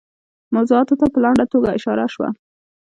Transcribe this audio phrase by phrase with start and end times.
[0.55, 2.29] موضوعاتو ته په لنډه توګه اشاره شوه.